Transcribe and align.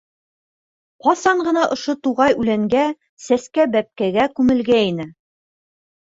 Ҡасан 1.07 1.43
ғына 1.47 1.65
ошо 1.75 1.95
туғай 2.07 2.37
үләнгә, 2.45 2.87
сәскә- 3.27 3.67
бәпкәгә 3.77 4.27
күмелгәйне! 4.41 5.09